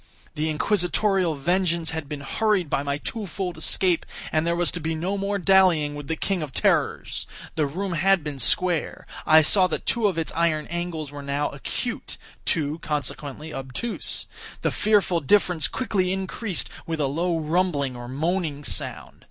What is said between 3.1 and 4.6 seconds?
fold escape, and there